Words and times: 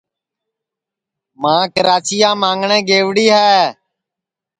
ماں 1.41 1.63
کِراچِیا 1.75 2.29
مانگٹؔیں 2.41 2.83
گئوری 2.87 3.27
ہے 3.37 3.55